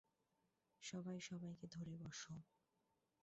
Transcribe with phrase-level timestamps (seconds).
[0.83, 2.33] সবাই সবাইকে ধরে বসো।